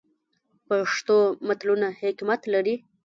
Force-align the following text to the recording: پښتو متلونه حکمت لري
پښتو 0.67 1.15
متلونه 1.47 1.87
حکمت 2.01 2.41
لري 2.53 2.75